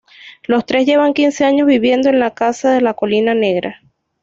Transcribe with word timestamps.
Los 0.47 0.65
tres 0.65 0.87
llevan 0.87 1.13
quince 1.13 1.45
años 1.45 1.67
viviendo 1.67 2.09
en 2.09 2.17
la 2.19 2.33
casa 2.33 2.71
de 2.71 2.81
la 2.81 2.95
Colina 2.95 3.35
Negra. 3.35 3.83